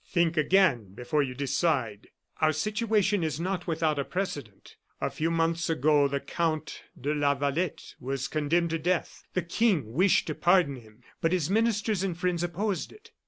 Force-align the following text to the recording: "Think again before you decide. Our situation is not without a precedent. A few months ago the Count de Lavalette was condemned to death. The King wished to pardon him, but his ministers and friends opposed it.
"Think 0.07 0.35
again 0.35 0.93
before 0.95 1.21
you 1.21 1.35
decide. 1.35 2.07
Our 2.37 2.53
situation 2.53 3.23
is 3.23 3.39
not 3.39 3.67
without 3.67 3.99
a 3.99 4.03
precedent. 4.03 4.75
A 4.99 5.11
few 5.11 5.29
months 5.29 5.69
ago 5.69 6.07
the 6.07 6.19
Count 6.19 6.81
de 6.99 7.13
Lavalette 7.13 7.93
was 7.99 8.27
condemned 8.27 8.71
to 8.71 8.79
death. 8.79 9.27
The 9.35 9.43
King 9.43 9.93
wished 9.93 10.25
to 10.25 10.33
pardon 10.33 10.77
him, 10.77 11.03
but 11.21 11.31
his 11.33 11.51
ministers 11.51 12.01
and 12.01 12.17
friends 12.17 12.41
opposed 12.41 12.91
it. 12.91 13.11